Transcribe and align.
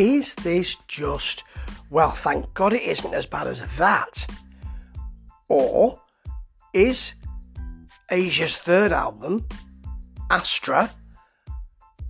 is 0.00 0.34
this 0.36 0.76
just, 0.88 1.44
well, 1.90 2.10
thank 2.10 2.52
God 2.54 2.72
it 2.72 2.82
isn't 2.82 3.12
as 3.12 3.26
bad 3.26 3.46
as 3.46 3.76
that? 3.76 4.26
Or 5.50 6.00
is 6.72 7.14
Asia's 8.10 8.56
third 8.56 8.92
album, 8.92 9.46
Astra, 10.30 10.90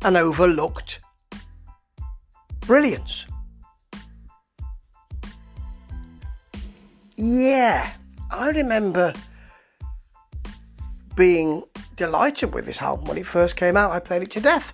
an 0.02 0.16
overlooked 0.16 1.00
brilliance? 2.60 3.26
Yeah, 7.16 7.90
I 8.30 8.50
remember 8.50 9.12
being 11.16 11.64
delighted 11.96 12.54
with 12.54 12.66
this 12.66 12.80
album 12.80 13.06
when 13.06 13.18
it 13.18 13.26
first 13.26 13.56
came 13.56 13.76
out. 13.76 13.90
I 13.90 13.98
played 13.98 14.22
it 14.22 14.30
to 14.30 14.40
death. 14.40 14.72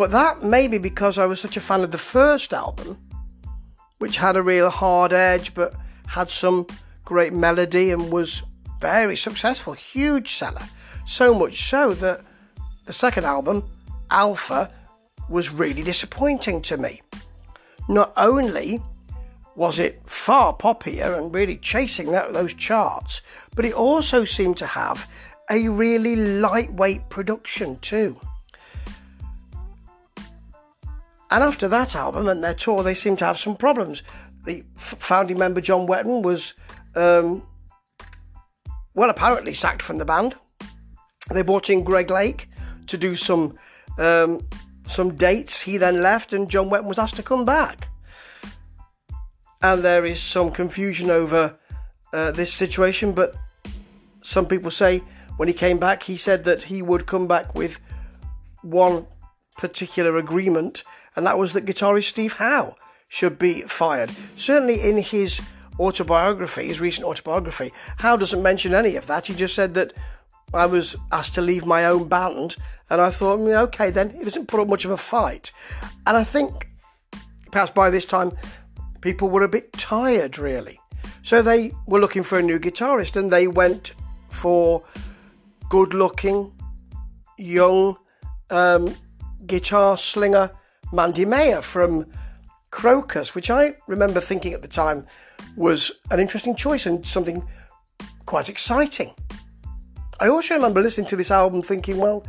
But 0.00 0.12
that 0.12 0.42
may 0.42 0.66
be 0.66 0.78
because 0.78 1.18
I 1.18 1.26
was 1.26 1.40
such 1.40 1.58
a 1.58 1.60
fan 1.60 1.82
of 1.82 1.90
the 1.90 1.98
first 1.98 2.54
album, 2.54 2.96
which 3.98 4.16
had 4.16 4.34
a 4.34 4.42
real 4.42 4.70
hard 4.70 5.12
edge 5.12 5.52
but 5.52 5.74
had 6.06 6.30
some 6.30 6.66
great 7.04 7.34
melody 7.34 7.90
and 7.90 8.10
was 8.10 8.42
very 8.80 9.14
successful, 9.14 9.74
huge 9.74 10.32
seller. 10.32 10.62
So 11.04 11.34
much 11.34 11.64
so 11.68 11.92
that 11.92 12.22
the 12.86 12.94
second 12.94 13.26
album, 13.26 13.62
Alpha, 14.10 14.70
was 15.28 15.52
really 15.52 15.82
disappointing 15.82 16.62
to 16.62 16.78
me. 16.78 17.02
Not 17.86 18.14
only 18.16 18.80
was 19.54 19.78
it 19.78 20.00
far 20.06 20.56
poppier 20.56 21.18
and 21.18 21.34
really 21.34 21.58
chasing 21.58 22.10
that, 22.12 22.32
those 22.32 22.54
charts, 22.54 23.20
but 23.54 23.66
it 23.66 23.74
also 23.74 24.24
seemed 24.24 24.56
to 24.56 24.66
have 24.66 25.06
a 25.50 25.68
really 25.68 26.16
lightweight 26.16 27.10
production 27.10 27.78
too. 27.80 28.18
And 31.30 31.44
after 31.44 31.68
that 31.68 31.94
album 31.94 32.28
and 32.28 32.42
their 32.42 32.54
tour, 32.54 32.82
they 32.82 32.94
seemed 32.94 33.18
to 33.20 33.24
have 33.24 33.38
some 33.38 33.56
problems. 33.56 34.02
The 34.44 34.64
f- 34.76 34.96
founding 34.98 35.38
member 35.38 35.60
John 35.60 35.86
Wetton 35.86 36.22
was, 36.22 36.54
um, 36.96 37.42
well, 38.94 39.10
apparently 39.10 39.54
sacked 39.54 39.82
from 39.82 39.98
the 39.98 40.04
band. 40.04 40.34
They 41.30 41.42
brought 41.42 41.70
in 41.70 41.84
Greg 41.84 42.10
Lake 42.10 42.48
to 42.88 42.98
do 42.98 43.14
some 43.14 43.56
um, 43.98 44.46
some 44.86 45.14
dates. 45.14 45.60
He 45.60 45.76
then 45.76 46.02
left, 46.02 46.32
and 46.32 46.50
John 46.50 46.68
Wetton 46.68 46.88
was 46.88 46.98
asked 46.98 47.16
to 47.16 47.22
come 47.22 47.44
back. 47.44 47.88
And 49.62 49.82
there 49.82 50.04
is 50.04 50.20
some 50.20 50.50
confusion 50.50 51.10
over 51.10 51.58
uh, 52.12 52.30
this 52.32 52.52
situation, 52.52 53.12
but 53.12 53.34
some 54.22 54.46
people 54.46 54.70
say 54.70 55.02
when 55.36 55.48
he 55.48 55.54
came 55.54 55.78
back, 55.78 56.02
he 56.02 56.16
said 56.16 56.44
that 56.44 56.64
he 56.64 56.82
would 56.82 57.06
come 57.06 57.28
back 57.28 57.54
with 57.54 57.78
one 58.62 59.06
particular 59.58 60.16
agreement, 60.16 60.82
and 61.20 61.26
that 61.26 61.36
was 61.36 61.52
that 61.52 61.66
guitarist 61.66 62.04
Steve 62.04 62.32
Howe 62.32 62.74
should 63.06 63.38
be 63.38 63.60
fired. 63.60 64.10
Certainly 64.36 64.80
in 64.88 64.96
his 64.96 65.38
autobiography, 65.78 66.68
his 66.68 66.80
recent 66.80 67.06
autobiography, 67.06 67.74
Howe 67.98 68.16
doesn't 68.16 68.42
mention 68.42 68.72
any 68.72 68.96
of 68.96 69.06
that. 69.08 69.26
He 69.26 69.34
just 69.34 69.54
said 69.54 69.74
that 69.74 69.92
I 70.54 70.64
was 70.64 70.96
asked 71.12 71.34
to 71.34 71.42
leave 71.42 71.66
my 71.66 71.84
own 71.84 72.08
band, 72.08 72.56
and 72.88 73.02
I 73.02 73.10
thought, 73.10 73.38
mm, 73.38 73.54
okay, 73.64 73.90
then 73.90 74.08
he 74.08 74.24
doesn't 74.24 74.46
put 74.48 74.60
up 74.60 74.68
much 74.68 74.86
of 74.86 74.92
a 74.92 74.96
fight. 74.96 75.52
And 76.06 76.16
I 76.16 76.24
think 76.24 76.70
perhaps 77.52 77.70
by 77.70 77.90
this 77.90 78.06
time, 78.06 78.32
people 79.02 79.28
were 79.28 79.44
a 79.44 79.48
bit 79.48 79.74
tired, 79.74 80.38
really. 80.38 80.80
So 81.22 81.42
they 81.42 81.72
were 81.86 82.00
looking 82.00 82.22
for 82.22 82.38
a 82.38 82.42
new 82.42 82.58
guitarist, 82.58 83.14
and 83.14 83.30
they 83.30 83.46
went 83.46 83.92
for 84.30 84.82
good 85.68 85.92
looking, 85.92 86.50
young 87.36 87.98
um, 88.48 88.96
guitar 89.46 89.98
slinger 89.98 90.50
Mandy 90.92 91.24
Meyer 91.24 91.62
from 91.62 92.06
Krokus, 92.70 93.34
which 93.34 93.50
I 93.50 93.74
remember 93.86 94.20
thinking 94.20 94.52
at 94.52 94.62
the 94.62 94.68
time 94.68 95.06
was 95.56 95.90
an 96.10 96.20
interesting 96.20 96.54
choice 96.54 96.86
and 96.86 97.06
something 97.06 97.46
quite 98.26 98.48
exciting. 98.48 99.14
I 100.20 100.28
also 100.28 100.54
remember 100.54 100.80
listening 100.80 101.06
to 101.08 101.16
this 101.16 101.30
album 101.30 101.62
thinking, 101.62 101.98
well, 101.98 102.24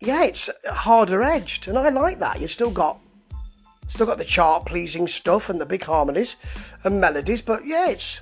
yeah, 0.00 0.24
it's 0.24 0.50
harder 0.66 1.22
edged, 1.22 1.68
and 1.68 1.78
I 1.78 1.88
like 1.88 2.18
that. 2.18 2.40
You've 2.40 2.50
still 2.50 2.70
got 2.70 2.98
still 3.86 4.06
got 4.06 4.18
the 4.18 4.24
chart 4.24 4.64
pleasing 4.64 5.06
stuff 5.06 5.50
and 5.50 5.60
the 5.60 5.66
big 5.66 5.84
harmonies 5.84 6.36
and 6.84 7.00
melodies, 7.00 7.42
but 7.42 7.66
yeah, 7.66 7.88
it's 7.90 8.20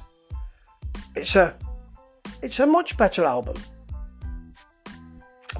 it's 1.14 1.36
a 1.36 1.54
it's 2.42 2.60
a 2.60 2.66
much 2.66 2.96
better 2.96 3.24
album. 3.24 3.56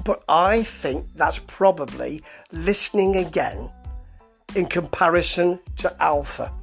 But 0.03 0.23
I 0.27 0.63
think 0.63 1.07
that's 1.15 1.39
probably 1.39 2.23
listening 2.51 3.15
again 3.17 3.69
in 4.55 4.65
comparison 4.65 5.59
to 5.77 6.03
Alpha. 6.03 6.53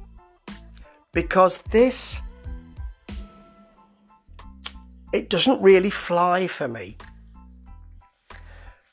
Because 1.11 1.57
this, 1.71 2.19
it 5.13 5.29
doesn't 5.29 5.61
really 5.61 5.89
fly 5.89 6.47
for 6.47 6.67
me. 6.67 6.97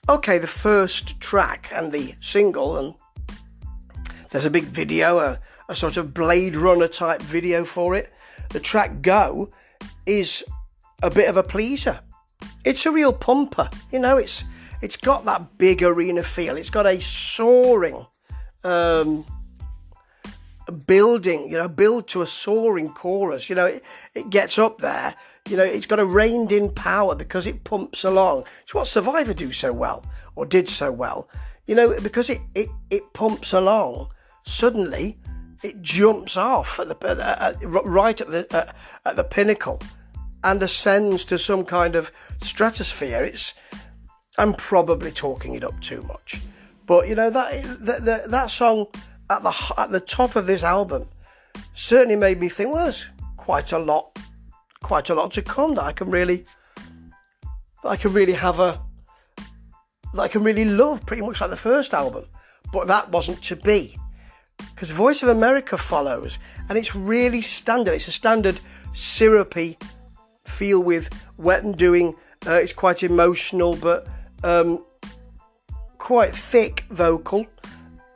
Okay, 0.08 0.38
the 0.38 0.46
first 0.46 1.20
track 1.20 1.70
and 1.74 1.92
the 1.92 2.14
single, 2.20 2.78
and 2.78 2.94
there's 4.30 4.44
a 4.44 4.50
big 4.50 4.64
video, 4.64 5.18
a, 5.18 5.40
a 5.68 5.76
sort 5.76 5.96
of 5.96 6.14
Blade 6.14 6.56
Runner 6.56 6.88
type 6.88 7.20
video 7.22 7.64
for 7.64 7.94
it. 7.94 8.12
The 8.50 8.60
track 8.60 9.02
Go 9.02 9.50
is 10.06 10.44
a 11.02 11.10
bit 11.10 11.28
of 11.28 11.36
a 11.36 11.42
pleaser 11.42 12.00
it's 12.66 12.84
a 12.84 12.90
real 12.90 13.12
pumper. 13.12 13.70
You 13.92 14.00
know, 14.00 14.18
it's 14.18 14.44
it's 14.82 14.96
got 14.96 15.24
that 15.24 15.56
big 15.56 15.82
arena 15.82 16.22
feel. 16.22 16.56
It's 16.56 16.68
got 16.68 16.86
a 16.86 17.00
soaring 17.00 18.06
um, 18.66 19.24
building, 20.86 21.48
you 21.50 21.56
know, 21.56 21.68
build 21.68 22.08
to 22.08 22.22
a 22.22 22.26
soaring 22.26 22.88
chorus. 22.88 23.48
You 23.48 23.56
know, 23.56 23.66
it, 23.66 23.84
it 24.14 24.30
gets 24.30 24.58
up 24.58 24.78
there. 24.78 25.14
You 25.48 25.56
know, 25.56 25.62
it's 25.62 25.86
got 25.86 26.00
a 26.00 26.04
reined 26.04 26.52
in 26.52 26.72
power 26.72 27.14
because 27.14 27.46
it 27.46 27.64
pumps 27.64 28.04
along. 28.04 28.44
It's 28.62 28.74
what 28.74 28.88
Survivor 28.88 29.34
do 29.34 29.52
so 29.52 29.72
well, 29.72 30.04
or 30.34 30.44
did 30.44 30.68
so 30.68 30.90
well. 30.90 31.28
You 31.66 31.74
know, 31.74 32.00
because 32.00 32.28
it, 32.30 32.38
it, 32.54 32.68
it 32.90 33.12
pumps 33.12 33.52
along, 33.52 34.08
suddenly 34.44 35.18
it 35.62 35.80
jumps 35.82 36.36
off 36.36 36.78
at 36.78 36.88
the 36.88 36.96
uh, 37.08 37.54
right 37.68 38.20
at 38.20 38.30
the 38.30 38.46
uh, 38.56 38.72
at 39.04 39.16
the 39.16 39.24
pinnacle 39.24 39.80
and 40.44 40.62
ascends 40.62 41.24
to 41.24 41.38
some 41.38 41.64
kind 41.64 41.94
of 41.96 42.10
stratosphere. 42.42 43.24
It's 43.24 43.54
I'm 44.38 44.54
probably 44.54 45.10
talking 45.10 45.54
it 45.54 45.64
up 45.64 45.80
too 45.80 46.02
much, 46.02 46.40
but 46.86 47.08
you 47.08 47.14
know 47.14 47.30
that 47.30 48.04
that, 48.04 48.30
that 48.30 48.50
song 48.50 48.86
at 49.28 49.42
the 49.42 49.74
at 49.76 49.90
the 49.90 50.00
top 50.00 50.36
of 50.36 50.46
this 50.46 50.62
album 50.62 51.08
certainly 51.74 52.16
made 52.16 52.40
me 52.40 52.48
think. 52.48 52.72
Well, 52.72 52.84
there's 52.84 53.06
quite 53.36 53.72
a 53.72 53.78
lot, 53.78 54.18
quite 54.82 55.10
a 55.10 55.14
lot 55.14 55.32
to 55.32 55.42
come 55.42 55.74
that 55.74 55.84
I 55.84 55.92
can 55.92 56.10
really, 56.10 56.44
I 57.84 57.96
can 57.96 58.12
really 58.12 58.32
have 58.32 58.60
a, 58.60 58.80
that 60.14 60.22
I 60.22 60.28
can 60.28 60.42
really 60.42 60.64
love, 60.64 61.04
pretty 61.06 61.22
much 61.22 61.40
like 61.40 61.50
the 61.50 61.56
first 61.56 61.94
album. 61.94 62.26
But 62.72 62.88
that 62.88 63.10
wasn't 63.10 63.42
to 63.44 63.56
be, 63.56 63.96
because 64.74 64.90
Voice 64.90 65.22
of 65.22 65.28
America 65.28 65.76
follows, 65.76 66.38
and 66.68 66.76
it's 66.76 66.94
really 66.94 67.42
standard. 67.42 67.94
It's 67.94 68.08
a 68.08 68.12
standard 68.12 68.58
syrupy 68.92 69.78
feel 70.44 70.80
with 70.80 71.10
Wetton 71.38 71.76
doing 71.76 72.14
uh, 72.46 72.52
it's 72.52 72.72
quite 72.72 73.02
emotional, 73.02 73.76
but 73.76 74.06
um, 74.44 74.84
quite 76.06 76.32
thick 76.32 76.84
vocal. 76.90 77.44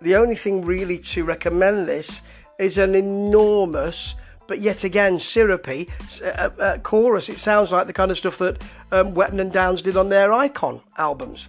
The 0.00 0.14
only 0.14 0.36
thing 0.36 0.64
really 0.64 0.96
to 1.10 1.24
recommend 1.24 1.88
this 1.88 2.22
is 2.60 2.78
an 2.78 2.94
enormous, 2.94 4.14
but 4.46 4.60
yet 4.60 4.84
again 4.84 5.18
syrupy 5.18 5.88
uh, 6.24 6.50
uh, 6.60 6.78
chorus. 6.84 7.28
It 7.28 7.40
sounds 7.40 7.72
like 7.72 7.88
the 7.88 7.92
kind 7.92 8.12
of 8.12 8.16
stuff 8.16 8.38
that 8.38 8.62
um, 8.92 9.12
Wetton 9.12 9.40
and 9.40 9.50
Downes 9.50 9.82
did 9.82 9.96
on 9.96 10.08
their 10.08 10.32
Icon 10.32 10.80
albums. 10.98 11.48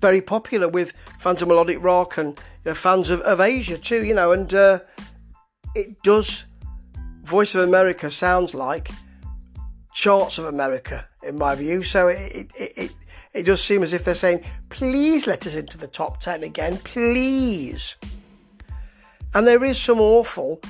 Very 0.00 0.20
popular 0.20 0.66
with 0.66 0.92
fans 1.20 1.42
of 1.42 1.46
melodic 1.46 1.80
rock 1.80 2.18
and 2.18 2.30
you 2.64 2.70
know, 2.72 2.74
fans 2.74 3.10
of, 3.10 3.20
of 3.20 3.38
Asia 3.38 3.78
too, 3.78 4.02
you 4.02 4.14
know, 4.14 4.32
and 4.32 4.52
uh, 4.52 4.80
it 5.76 6.02
does. 6.02 6.44
Voice 7.22 7.54
of 7.54 7.62
America 7.62 8.10
sounds 8.10 8.52
like 8.52 8.90
charts 9.92 10.38
of 10.38 10.46
America, 10.46 11.06
in 11.22 11.38
my 11.38 11.54
view. 11.54 11.84
So 11.84 12.08
it, 12.08 12.50
it, 12.58 12.72
it, 12.76 12.92
it 13.34 13.42
does 13.42 13.62
seem 13.62 13.82
as 13.82 13.92
if 13.92 14.04
they're 14.04 14.14
saying, 14.14 14.44
please 14.70 15.26
let 15.26 15.46
us 15.46 15.56
into 15.56 15.76
the 15.76 15.88
top 15.88 16.20
10 16.20 16.44
again, 16.44 16.78
please. 16.78 17.96
And 19.34 19.46
there 19.46 19.64
is 19.64 19.76
some 19.76 20.00
awful, 20.00 20.60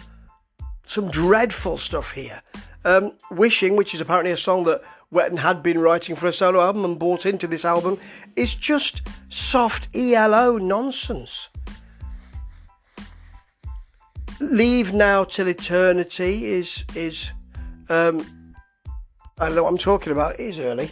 some 0.86 1.10
dreadful 1.10 1.76
stuff 1.76 2.12
here. 2.12 2.42
Um, 2.86 3.12
Wishing, 3.30 3.76
which 3.76 3.94
is 3.94 4.00
apparently 4.00 4.32
a 4.32 4.36
song 4.36 4.64
that 4.64 4.82
Wetton 5.12 5.38
had 5.38 5.62
been 5.62 5.78
writing 5.78 6.16
for 6.16 6.26
a 6.26 6.32
solo 6.32 6.60
album 6.60 6.84
and 6.84 6.98
brought 6.98 7.26
into 7.26 7.46
this 7.46 7.66
album, 7.66 7.98
is 8.34 8.54
just 8.54 9.02
soft 9.28 9.88
ELO 9.94 10.56
nonsense. 10.56 11.50
Leave 14.40 14.92
Now 14.92 15.24
Till 15.24 15.48
Eternity 15.48 16.44
is 16.46 16.84
is 16.94 17.32
um, 17.88 18.54
I 19.38 19.46
don't 19.46 19.54
know 19.54 19.62
what 19.62 19.70
I'm 19.70 19.78
talking 19.78 20.12
about. 20.12 20.34
It 20.34 20.40
is 20.40 20.58
early. 20.58 20.90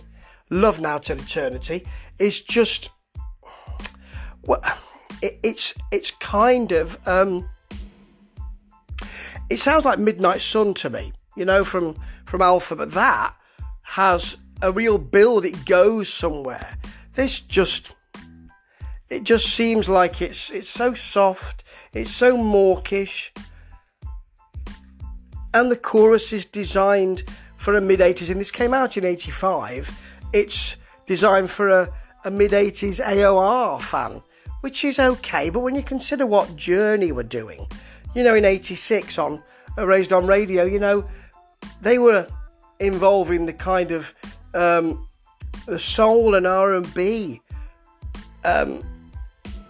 Love 0.53 0.81
Now 0.81 0.99
Till 0.99 1.19
Eternity 1.19 1.85
is 2.19 2.41
just. 2.41 2.91
Well, 4.43 4.61
it, 5.23 5.39
it's 5.43 5.75
it's 5.91 6.11
kind 6.11 6.73
of 6.73 6.99
um, 7.09 7.49
it 9.49 9.59
sounds 9.59 9.85
like 9.85 9.99
Midnight 9.99 10.43
Sun 10.43 10.75
to 10.75 10.91
me, 10.91 11.15
you 11.37 11.47
know, 11.47 11.65
from 11.65 11.97
from 12.27 12.43
Alpha, 12.43 12.77
but 12.77 12.93
that 12.93 13.35
has 13.83 14.37
a 14.61 14.71
real 14.71 14.99
build. 14.99 15.47
It 15.47 15.65
goes 15.65 16.13
somewhere. 16.13 16.77
This 17.15 17.41
just 17.41 17.95
it 19.09 19.25
just 19.25 19.47
seems 19.47 19.89
like 19.89 20.21
it's 20.21 20.51
it's 20.51 20.69
so 20.69 20.93
soft, 20.93 21.65
it's 21.95 22.11
so 22.11 22.37
mawkish, 22.37 23.33
and 25.55 25.71
the 25.71 25.77
chorus 25.77 26.31
is 26.35 26.45
designed 26.45 27.23
for 27.57 27.75
a 27.75 27.81
mid 27.81 28.01
80s, 28.01 28.29
and 28.29 28.39
this 28.39 28.51
came 28.51 28.75
out 28.75 28.99
in 28.99 29.05
85. 29.07 30.12
It's 30.33 30.77
designed 31.07 31.51
for 31.51 31.69
a, 31.69 31.93
a 32.25 32.31
mid 32.31 32.53
80s 32.53 33.05
AOR 33.05 33.81
fan, 33.81 34.23
which 34.61 34.85
is 34.85 34.99
okay, 34.99 35.51
but 35.51 35.61
when 35.61 35.75
you 35.75 35.83
consider 35.83 36.27
what 36.27 36.57
Journey 36.57 37.13
were 37.13 37.23
doing, 37.23 37.67
you 38.15 38.23
know, 38.23 38.35
in 38.35 38.45
86 38.45 39.19
on 39.19 39.43
Raised 39.77 40.13
on 40.13 40.27
Radio, 40.27 40.65
you 40.65 40.79
know, 40.79 41.09
they 41.81 41.99
were 41.99 42.27
involving 42.79 43.47
the 43.47 43.53
kind 43.53 43.91
of 43.91 44.15
um, 44.55 45.09
the 45.67 45.79
soul 45.79 46.35
and 46.35 46.47
R&B 46.47 47.41
um, 48.45 48.83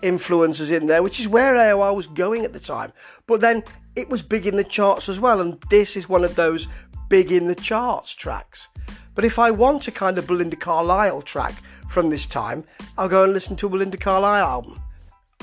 influences 0.03 0.71
in 0.71 0.87
there, 0.87 1.03
which 1.03 1.21
is 1.21 1.29
where 1.29 1.55
AOR 1.55 1.95
was 1.95 2.07
going 2.07 2.45
at 2.45 2.53
the 2.53 2.61
time. 2.61 2.93
But 3.27 3.41
then 3.41 3.63
it 3.95 4.09
was 4.09 4.23
big 4.23 4.47
in 4.47 4.57
the 4.57 4.65
charts 4.65 5.09
as 5.09 5.21
well, 5.21 5.41
and 5.41 5.61
this 5.71 5.97
is 5.97 6.09
one 6.09 6.25
of 6.25 6.35
those 6.35 6.67
big 7.09 7.31
in 7.31 7.47
the 7.47 7.55
charts 7.55 8.15
tracks. 8.15 8.69
But 9.15 9.25
if 9.25 9.39
I 9.39 9.51
want 9.51 9.89
a 9.89 9.93
kind 9.93 10.19
of 10.19 10.27
Belinda 10.27 10.57
Carlisle 10.57 11.23
track 11.23 11.55
from 11.89 12.09
this 12.09 12.27
time, 12.27 12.65
I'll 12.97 13.09
go 13.09 13.25
and 13.25 13.33
listen 13.33 13.57
to 13.57 13.67
a 13.67 13.71
Belinda 13.71 13.99
Carlisle 13.99 14.47
album. 14.47 14.81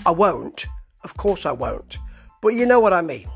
I 0.05 0.11
won't, 0.11 0.65
of 1.03 1.17
course 1.17 1.45
I 1.45 1.51
won't, 1.51 1.97
but 2.41 2.49
you 2.49 2.65
know 2.65 2.79
what 2.79 2.93
I 2.93 3.01
mean. 3.01 3.29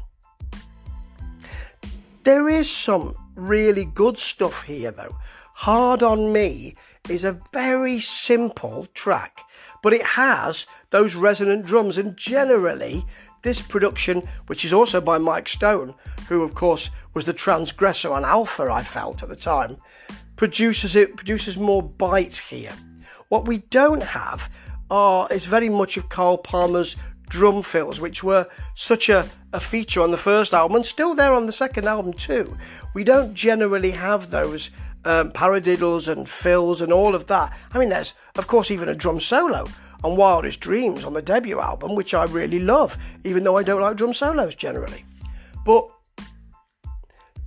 There 2.23 2.47
is 2.49 2.69
some 2.69 3.15
really 3.35 3.85
good 3.85 4.17
stuff 4.17 4.63
here 4.63 4.91
though. 4.91 5.15
Hard 5.53 6.01
on 6.01 6.31
Me 6.31 6.75
is 7.09 7.23
a 7.23 7.39
very 7.51 7.99
simple 7.99 8.87
track, 8.93 9.41
but 9.81 9.93
it 9.93 10.03
has 10.03 10.65
those 10.89 11.15
resonant 11.15 11.65
drums, 11.65 11.97
and 11.97 12.15
generally, 12.15 13.05
this 13.43 13.61
production, 13.61 14.23
which 14.47 14.65
is 14.65 14.73
also 14.73 14.99
by 14.99 15.17
Mike 15.17 15.47
Stone, 15.47 15.93
who 16.27 16.41
of 16.41 16.55
course 16.55 16.89
was 17.13 17.25
the 17.25 17.33
transgressor 17.33 18.11
on 18.11 18.25
Alpha, 18.25 18.63
I 18.63 18.83
felt 18.83 19.21
at 19.21 19.29
the 19.29 19.35
time, 19.35 19.77
produces 20.35 20.95
it 20.95 21.15
produces 21.15 21.57
more 21.57 21.83
bite 21.83 22.37
here. 22.37 22.73
What 23.29 23.47
we 23.47 23.59
don't 23.59 24.03
have 24.03 24.49
are 24.89 25.27
is 25.31 25.45
very 25.45 25.69
much 25.69 25.97
of 25.97 26.09
Carl 26.09 26.37
Palmer's 26.37 26.95
drum 27.29 27.63
fills, 27.63 27.99
which 27.99 28.23
were 28.23 28.47
such 28.75 29.09
a, 29.09 29.27
a 29.53 29.59
feature 29.59 30.01
on 30.01 30.11
the 30.11 30.17
first 30.17 30.53
album 30.53 30.75
and 30.75 30.85
still 30.85 31.15
there 31.15 31.33
on 31.33 31.45
the 31.45 31.51
second 31.51 31.87
album 31.87 32.13
too. 32.13 32.57
We 32.93 33.03
don't 33.03 33.33
generally 33.33 33.91
have 33.91 34.29
those 34.29 34.69
um, 35.05 35.31
paradiddles 35.31 36.07
and 36.07 36.27
fills 36.27 36.81
and 36.81 36.91
all 36.91 37.15
of 37.15 37.27
that. 37.27 37.57
I 37.73 37.79
mean, 37.79 37.89
there's 37.89 38.13
of 38.35 38.47
course 38.47 38.71
even 38.71 38.89
a 38.89 38.95
drum 38.95 39.19
solo 39.19 39.65
on 40.03 40.15
Wildest 40.15 40.59
Dreams 40.59 41.03
on 41.03 41.13
the 41.13 41.21
debut 41.21 41.59
album, 41.59 41.95
which 41.95 42.13
I 42.13 42.25
really 42.25 42.59
love, 42.59 42.97
even 43.23 43.43
though 43.43 43.57
I 43.57 43.63
don't 43.63 43.81
like 43.81 43.95
drum 43.95 44.13
solos 44.13 44.55
generally. 44.55 45.05
But 45.65 45.89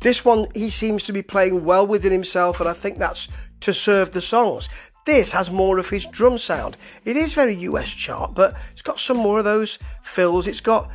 this 0.00 0.24
one, 0.24 0.48
he 0.54 0.70
seems 0.70 1.04
to 1.04 1.12
be 1.12 1.22
playing 1.22 1.64
well 1.64 1.86
within 1.86 2.12
himself, 2.12 2.60
and 2.60 2.68
I 2.68 2.72
think 2.72 2.98
that's 2.98 3.28
to 3.60 3.74
serve 3.74 4.12
the 4.12 4.20
songs. 4.20 4.68
This 5.04 5.32
has 5.32 5.50
more 5.50 5.78
of 5.78 5.88
his 5.88 6.06
drum 6.06 6.38
sound. 6.38 6.76
It 7.04 7.16
is 7.16 7.32
very 7.32 7.54
US 7.56 7.88
chart, 7.88 8.34
but 8.34 8.54
it's 8.72 8.82
got 8.82 8.98
some 8.98 9.16
more 9.16 9.38
of 9.38 9.44
those 9.44 9.78
fills. 10.02 10.46
It's 10.46 10.60
got 10.60 10.90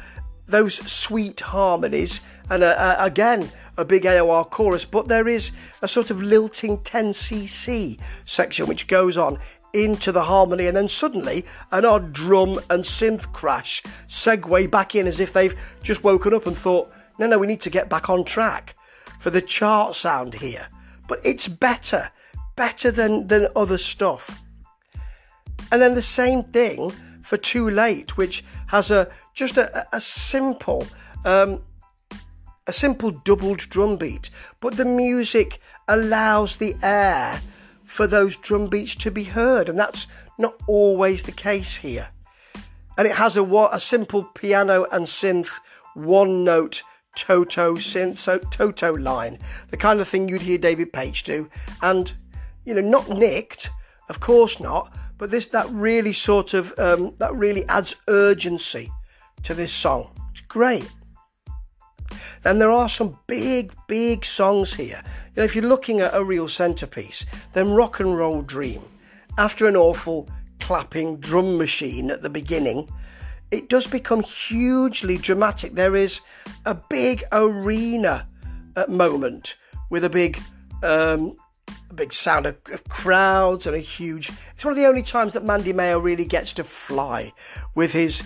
those 0.51 0.75
sweet 0.91 1.39
harmonies, 1.39 2.21
and 2.49 2.63
a, 2.63 3.01
a, 3.01 3.05
again, 3.05 3.49
a 3.77 3.85
big 3.85 4.03
AOR 4.03 4.49
chorus, 4.49 4.85
but 4.85 5.07
there 5.07 5.27
is 5.27 5.51
a 5.81 5.87
sort 5.87 6.11
of 6.11 6.21
lilting 6.21 6.77
10cc 6.79 7.99
section 8.25 8.67
which 8.67 8.87
goes 8.87 9.17
on 9.17 9.39
into 9.73 10.11
the 10.11 10.23
harmony, 10.23 10.67
and 10.67 10.75
then 10.75 10.89
suddenly 10.89 11.45
an 11.71 11.85
odd 11.85 12.13
drum 12.13 12.59
and 12.69 12.83
synth 12.83 13.31
crash 13.31 13.81
segue 14.07 14.69
back 14.69 14.95
in 14.95 15.07
as 15.07 15.19
if 15.19 15.33
they've 15.33 15.55
just 15.81 16.03
woken 16.03 16.33
up 16.33 16.45
and 16.45 16.57
thought, 16.57 16.91
no, 17.17 17.27
no, 17.27 17.39
we 17.39 17.47
need 17.47 17.61
to 17.61 17.69
get 17.69 17.89
back 17.89 18.09
on 18.09 18.23
track 18.23 18.75
for 19.19 19.29
the 19.29 19.41
chart 19.41 19.95
sound 19.95 20.35
here. 20.35 20.67
But 21.07 21.21
it's 21.23 21.47
better, 21.47 22.11
better 22.55 22.91
than, 22.91 23.27
than 23.27 23.47
other 23.55 23.77
stuff. 23.77 24.41
And 25.71 25.81
then 25.81 25.95
the 25.95 26.01
same 26.01 26.43
thing 26.43 26.91
for 27.31 27.37
Too 27.37 27.69
Late, 27.69 28.17
which 28.17 28.43
has 28.67 28.91
a 28.91 29.07
just 29.33 29.55
a, 29.55 29.87
a 29.95 30.01
simple 30.01 30.85
um, 31.23 31.61
a 32.67 32.73
simple 32.73 33.11
doubled 33.11 33.59
drum 33.69 33.95
beat, 33.95 34.29
but 34.59 34.75
the 34.75 34.83
music 34.83 35.61
allows 35.87 36.57
the 36.57 36.75
air 36.83 37.39
for 37.85 38.05
those 38.05 38.35
drum 38.35 38.67
beats 38.67 38.95
to 38.95 39.11
be 39.11 39.23
heard, 39.23 39.69
and 39.69 39.79
that's 39.79 40.07
not 40.37 40.55
always 40.67 41.23
the 41.23 41.31
case 41.31 41.77
here. 41.77 42.09
And 42.97 43.07
it 43.07 43.15
has 43.15 43.37
a, 43.37 43.43
what 43.45 43.73
a 43.73 43.79
simple 43.79 44.25
piano 44.25 44.85
and 44.91 45.05
synth 45.05 45.51
one 45.93 46.43
note 46.43 46.83
Toto 47.15 47.75
synth 47.75 48.17
so, 48.17 48.39
Toto 48.39 48.93
line, 48.97 49.39
the 49.69 49.77
kind 49.77 50.01
of 50.01 50.07
thing 50.09 50.27
you'd 50.27 50.41
hear 50.41 50.57
David 50.57 50.91
Paich 50.91 51.23
do, 51.23 51.49
and 51.81 52.11
you 52.65 52.73
know, 52.73 52.81
not 52.81 53.07
nicked, 53.07 53.69
of 54.09 54.19
course 54.19 54.59
not, 54.59 54.93
but 55.21 55.29
this 55.29 55.45
that 55.45 55.69
really 55.69 56.13
sort 56.13 56.55
of 56.55 56.73
um, 56.79 57.13
that 57.19 57.31
really 57.35 57.63
adds 57.69 57.95
urgency 58.07 58.91
to 59.43 59.53
this 59.53 59.71
song. 59.71 60.09
It's 60.31 60.41
great. 60.41 60.91
And 62.43 62.59
there 62.59 62.71
are 62.71 62.89
some 62.89 63.19
big, 63.27 63.71
big 63.87 64.25
songs 64.25 64.73
here. 64.73 65.03
You 65.05 65.33
know, 65.37 65.43
if 65.43 65.55
you're 65.55 65.63
looking 65.63 65.99
at 65.99 66.15
a 66.15 66.23
real 66.23 66.47
centerpiece, 66.47 67.23
then 67.53 67.69
Rock 67.69 67.99
and 67.99 68.17
Roll 68.17 68.41
Dream, 68.41 68.81
after 69.37 69.67
an 69.67 69.75
awful 69.75 70.27
clapping 70.59 71.17
drum 71.17 71.55
machine 71.55 72.09
at 72.09 72.23
the 72.23 72.29
beginning, 72.29 72.89
it 73.51 73.69
does 73.69 73.85
become 73.85 74.23
hugely 74.23 75.17
dramatic. 75.17 75.75
There 75.75 75.95
is 75.95 76.21
a 76.65 76.73
big 76.73 77.23
arena 77.31 78.25
moment 78.87 79.53
with 79.91 80.03
a 80.03 80.09
big, 80.09 80.41
um, 80.81 81.35
a 81.91 81.93
big 81.93 82.13
sound 82.13 82.45
of, 82.45 82.55
of, 82.71 82.83
crowds 82.85 83.67
and 83.67 83.75
a 83.75 83.79
huge. 83.79 84.31
It's 84.55 84.63
one 84.63 84.71
of 84.71 84.77
the 84.77 84.85
only 84.85 85.03
times 85.03 85.33
that 85.33 85.43
Mandy 85.43 85.73
Meyer 85.73 85.99
really 85.99 86.25
gets 86.25 86.53
to 86.53 86.63
fly 86.63 87.33
with 87.75 87.91
his 87.91 88.23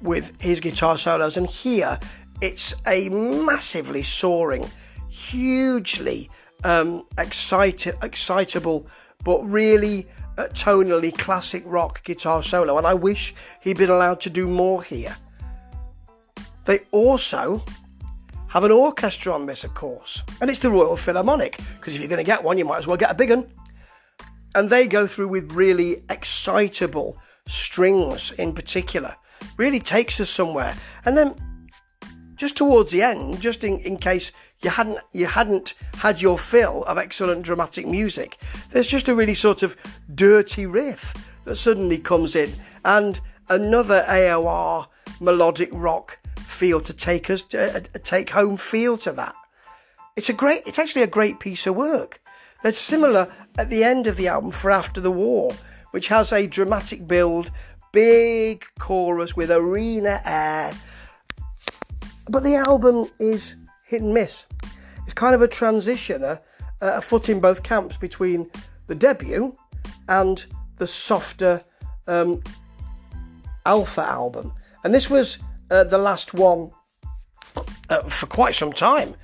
with 0.00 0.40
his 0.40 0.58
guitar 0.58 0.98
solos, 0.98 1.36
and 1.36 1.46
here 1.46 2.00
it's 2.40 2.74
a 2.86 3.08
massively 3.10 4.02
soaring, 4.02 4.68
hugely 5.08 6.28
um, 6.64 7.06
excite- 7.18 7.86
excitable, 8.02 8.86
but 9.24 9.40
really 9.42 10.08
uh, 10.38 10.48
tonally 10.48 11.16
classic 11.16 11.62
rock 11.66 12.02
guitar 12.02 12.42
solo. 12.42 12.78
And 12.78 12.86
I 12.86 12.94
wish 12.94 13.34
he'd 13.60 13.78
been 13.78 13.90
allowed 13.90 14.20
to 14.22 14.30
do 14.30 14.48
more 14.48 14.82
here. 14.82 15.14
They 16.64 16.80
also 16.90 17.62
have 18.52 18.64
an 18.64 18.70
orchestra 18.70 19.32
on 19.32 19.46
this, 19.46 19.64
of 19.64 19.72
course, 19.74 20.22
and 20.42 20.50
it's 20.50 20.58
the 20.58 20.70
Royal 20.70 20.96
Philharmonic, 20.96 21.56
because 21.78 21.94
if 21.94 22.00
you're 22.00 22.08
going 22.08 22.18
to 22.18 22.24
get 22.24 22.44
one, 22.44 22.58
you 22.58 22.66
might 22.66 22.78
as 22.78 22.86
well 22.86 22.98
get 22.98 23.10
a 23.10 23.14
big 23.14 23.30
one. 23.30 23.50
And 24.54 24.68
they 24.68 24.86
go 24.86 25.06
through 25.06 25.28
with 25.28 25.52
really 25.52 26.04
excitable 26.10 27.16
strings 27.48 28.30
in 28.32 28.54
particular. 28.54 29.16
Really 29.56 29.80
takes 29.80 30.20
us 30.20 30.28
somewhere. 30.28 30.74
And 31.06 31.16
then 31.16 31.34
just 32.36 32.58
towards 32.58 32.90
the 32.90 33.00
end, 33.00 33.40
just 33.40 33.64
in, 33.64 33.78
in 33.78 33.96
case 33.96 34.32
you 34.62 34.68
hadn't 34.68 34.98
you 35.12 35.24
hadn't 35.24 35.72
had 35.96 36.20
your 36.20 36.38
fill 36.38 36.84
of 36.84 36.98
excellent 36.98 37.44
dramatic 37.44 37.86
music, 37.86 38.36
there's 38.70 38.86
just 38.86 39.08
a 39.08 39.14
really 39.14 39.34
sort 39.34 39.62
of 39.62 39.76
dirty 40.14 40.66
riff 40.66 41.14
that 41.46 41.56
suddenly 41.56 41.96
comes 41.96 42.36
in, 42.36 42.52
and 42.84 43.18
another 43.54 44.04
AOR 44.08 44.86
melodic 45.20 45.70
rock 45.72 46.18
feel 46.38 46.80
to 46.80 46.92
take 46.92 47.30
us 47.30 47.42
to, 47.42 47.76
a, 47.76 47.82
a 47.94 47.98
take 47.98 48.30
home 48.30 48.56
feel 48.56 48.96
to 48.98 49.12
that. 49.12 49.34
It's 50.16 50.28
a 50.28 50.34
great. 50.34 50.62
It's 50.66 50.78
actually 50.78 51.02
a 51.02 51.06
great 51.06 51.40
piece 51.40 51.66
of 51.66 51.74
work. 51.74 52.20
There's 52.62 52.78
similar 52.78 53.32
at 53.58 53.70
the 53.70 53.82
end 53.82 54.06
of 54.06 54.16
the 54.16 54.28
album 54.28 54.50
for 54.52 54.70
After 54.70 55.00
the 55.00 55.10
War, 55.10 55.54
which 55.90 56.08
has 56.08 56.32
a 56.32 56.46
dramatic 56.46 57.06
build, 57.08 57.50
big 57.92 58.64
chorus 58.78 59.36
with 59.36 59.50
arena 59.50 60.20
air 60.24 60.72
but 62.28 62.44
the 62.44 62.54
album 62.54 63.08
is 63.18 63.56
hit 63.84 64.02
and 64.02 64.14
miss. 64.14 64.46
It's 65.04 65.14
kind 65.14 65.34
of 65.34 65.42
a 65.42 65.48
transition, 65.48 66.22
a, 66.22 66.40
a 66.80 67.00
foot 67.00 67.28
in 67.28 67.40
both 67.40 67.62
camps 67.62 67.96
between 67.96 68.50
the 68.86 68.94
debut 68.94 69.56
and 70.08 70.44
the 70.76 70.86
softer 70.86 71.62
um, 72.06 72.42
Alpha 73.66 74.02
album. 74.02 74.52
And 74.84 74.94
this 74.94 75.08
was 75.08 75.38
uh, 75.70 75.84
the 75.84 75.98
last 75.98 76.34
one 76.34 76.70
uh, 77.88 78.02
for 78.02 78.26
quite 78.26 78.54
some 78.54 78.72
time 78.72 79.14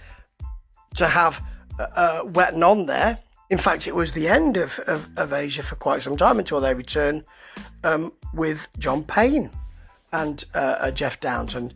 to 0.97 1.07
have 1.07 1.43
uh, 1.79 1.87
uh, 1.95 2.25
Wetton 2.25 2.63
on 2.63 2.87
there. 2.87 3.19
In 3.51 3.59
fact, 3.59 3.87
it 3.87 3.95
was 3.95 4.13
the 4.13 4.29
end 4.29 4.57
of, 4.57 4.79
of, 4.81 5.09
of 5.17 5.33
Asia 5.33 5.63
for 5.63 5.77
quite 5.77 6.03
some 6.03 6.17
time 6.17 6.39
until 6.39 6.61
they 6.61 6.75
return 6.75 7.25
um, 7.83 8.13
with 8.35 8.69
John 8.79 9.05
Payne 9.05 9.51
and 10.13 10.45
uh, 10.55 10.77
uh, 10.81 10.91
Geoff 10.91 11.21
Downes, 11.21 11.55
and 11.55 11.73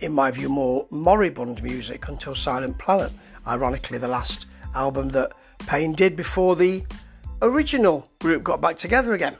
in 0.00 0.12
my 0.12 0.30
view, 0.30 0.48
more 0.48 0.86
moribund 0.90 1.62
music 1.62 2.08
until 2.08 2.34
Silent 2.34 2.78
Planet. 2.78 3.12
Ironically, 3.46 3.98
the 3.98 4.08
last 4.08 4.46
album 4.74 5.08
that 5.10 5.32
Payne 5.60 5.92
did 5.92 6.14
before 6.14 6.56
the 6.56 6.84
original 7.40 8.08
group 8.18 8.42
got 8.42 8.60
back 8.60 8.76
together 8.76 9.14
again. 9.14 9.36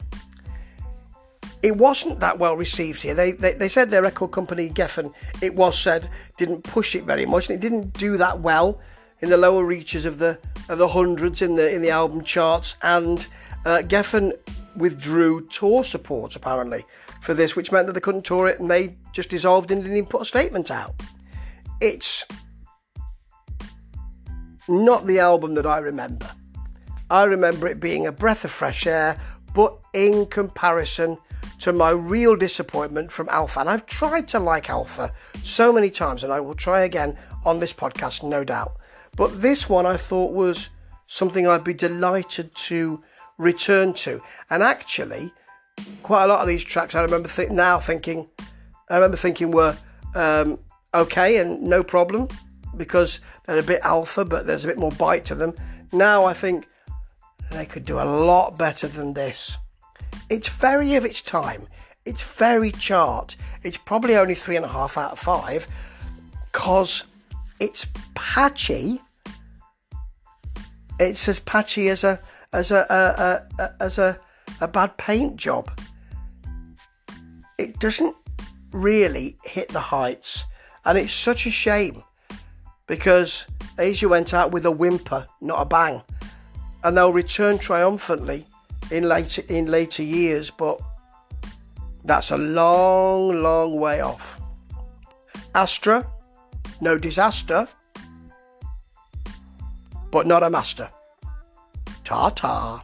It 1.61 1.75
wasn't 1.75 2.21
that 2.21 2.39
well 2.39 2.55
received 2.55 3.01
here. 3.01 3.13
They, 3.13 3.33
they, 3.33 3.53
they 3.53 3.67
said 3.67 3.89
their 3.89 4.01
record 4.01 4.31
company, 4.31 4.69
Geffen, 4.69 5.13
it 5.41 5.55
was 5.55 5.77
said, 5.77 6.09
didn't 6.37 6.63
push 6.63 6.95
it 6.95 7.03
very 7.03 7.25
much 7.25 7.49
and 7.49 7.57
it 7.57 7.61
didn't 7.61 7.93
do 7.93 8.17
that 8.17 8.39
well 8.39 8.79
in 9.21 9.29
the 9.29 9.37
lower 9.37 9.65
reaches 9.65 10.05
of 10.05 10.19
the 10.19 10.39
of 10.69 10.77
the 10.77 10.87
hundreds 10.87 11.41
in 11.41 11.55
the 11.55 11.69
in 11.69 11.81
the 11.81 11.89
album 11.89 12.23
charts. 12.23 12.75
And 12.81 13.25
uh, 13.65 13.81
Geffen 13.85 14.33
withdrew 14.75 15.47
tour 15.47 15.83
support 15.83 16.35
apparently 16.35 16.85
for 17.21 17.33
this, 17.33 17.55
which 17.55 17.71
meant 17.71 17.87
that 17.87 17.93
they 17.93 17.99
couldn't 17.99 18.25
tour 18.25 18.47
it 18.47 18.59
and 18.59 18.69
they 18.69 18.95
just 19.11 19.29
dissolved 19.29 19.71
and 19.71 19.81
didn't 19.81 19.97
even 19.97 20.09
put 20.09 20.21
a 20.21 20.25
statement 20.25 20.71
out. 20.71 20.95
It's 21.81 22.25
not 24.67 25.07
the 25.07 25.19
album 25.19 25.55
that 25.55 25.65
I 25.65 25.79
remember. 25.79 26.29
I 27.09 27.23
remember 27.23 27.67
it 27.67 27.79
being 27.79 28.05
a 28.05 28.11
breath 28.11 28.45
of 28.45 28.51
fresh 28.51 28.85
air, 28.85 29.19
but 29.53 29.77
in 29.93 30.27
comparison 30.27 31.17
to 31.59 31.73
my 31.73 31.89
real 31.89 32.35
disappointment 32.35 33.11
from 33.11 33.29
Alpha, 33.29 33.59
and 33.59 33.69
I've 33.69 33.85
tried 33.85 34.27
to 34.29 34.39
like 34.39 34.69
Alpha 34.69 35.11
so 35.43 35.71
many 35.71 35.89
times, 35.89 36.23
and 36.23 36.33
I 36.33 36.39
will 36.39 36.55
try 36.55 36.81
again 36.81 37.17
on 37.45 37.59
this 37.59 37.73
podcast, 37.73 38.23
no 38.23 38.43
doubt. 38.43 38.77
But 39.15 39.41
this 39.41 39.69
one 39.69 39.85
I 39.85 39.97
thought 39.97 40.31
was 40.31 40.69
something 41.07 41.47
I'd 41.47 41.63
be 41.63 41.73
delighted 41.73 42.55
to 42.55 43.03
return 43.37 43.93
to. 43.93 44.21
And 44.49 44.63
actually, 44.63 45.33
quite 46.03 46.25
a 46.25 46.27
lot 46.27 46.41
of 46.41 46.47
these 46.47 46.63
tracks 46.63 46.95
I 46.95 47.01
remember 47.01 47.27
th- 47.27 47.49
now 47.49 47.79
thinking, 47.79 48.29
I 48.89 48.95
remember 48.95 49.17
thinking 49.17 49.51
were 49.51 49.77
um, 50.15 50.59
okay 50.93 51.37
and 51.37 51.61
no 51.61 51.83
problem 51.83 52.27
because 52.77 53.19
they're 53.45 53.57
a 53.57 53.63
bit 53.63 53.81
alpha, 53.81 54.23
but 54.23 54.45
there's 54.45 54.63
a 54.63 54.67
bit 54.67 54.77
more 54.77 54.91
bite 54.91 55.25
to 55.25 55.35
them. 55.35 55.55
Now 55.91 56.25
I 56.25 56.33
think 56.33 56.67
they 57.51 57.65
could 57.65 57.85
do 57.85 57.99
a 57.99 58.05
lot 58.05 58.57
better 58.57 58.87
than 58.87 59.13
this. 59.13 59.57
It's 60.29 60.49
very 60.49 60.95
of 60.95 61.05
its 61.05 61.21
time. 61.21 61.67
It's 62.05 62.23
very 62.23 62.71
chart. 62.71 63.35
It's 63.63 63.77
probably 63.77 64.15
only 64.15 64.35
three 64.35 64.55
and 64.55 64.65
a 64.65 64.69
half 64.69 64.97
out 64.97 65.11
of 65.11 65.19
five 65.19 65.67
because 66.51 67.05
it's 67.59 67.85
patchy. 68.15 69.01
It's 70.99 71.27
as 71.27 71.39
patchy 71.39 71.89
as 71.89 72.03
a 72.03 72.19
as 72.51 72.71
a, 72.71 72.85
a, 72.89 73.61
a, 73.61 73.63
a 73.63 73.83
as 73.83 73.99
a, 73.99 74.19
a 74.61 74.67
bad 74.67 74.97
paint 74.97 75.35
job. 75.35 75.71
It 77.57 77.79
doesn't 77.79 78.15
really 78.71 79.37
hit 79.43 79.69
the 79.69 79.79
heights, 79.79 80.45
and 80.85 80.97
it's 80.97 81.13
such 81.13 81.45
a 81.45 81.51
shame 81.51 82.03
because 82.87 83.45
Asia 83.77 84.09
went 84.09 84.33
out 84.33 84.51
with 84.51 84.65
a 84.65 84.71
whimper, 84.71 85.27
not 85.41 85.61
a 85.61 85.65
bang, 85.65 86.01
and 86.83 86.97
they'll 86.97 87.13
return 87.13 87.59
triumphantly 87.59 88.45
in 88.91 89.07
later 89.07 89.43
in 89.47 89.67
later 89.67 90.03
years, 90.03 90.49
but 90.49 90.79
that's 92.03 92.31
a 92.31 92.37
long, 92.37 93.41
long 93.41 93.79
way 93.79 94.01
off. 94.01 94.39
Astra, 95.53 96.05
no 96.81 96.97
disaster, 96.97 97.67
but 100.11 100.25
not 100.27 100.43
a 100.43 100.49
master. 100.49 100.89
Ta 102.03 102.29
ta. 102.29 102.83